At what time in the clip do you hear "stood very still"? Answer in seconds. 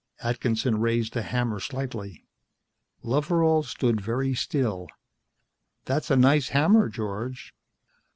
3.63-4.87